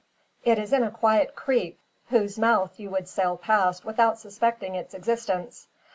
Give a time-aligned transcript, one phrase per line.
[0.43, 1.77] It is in a quiet creek,
[2.09, 5.67] whose mouth you would sail past without suspecting its existence.